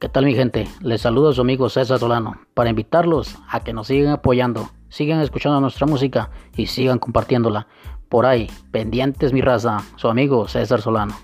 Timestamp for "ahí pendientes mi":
8.24-9.40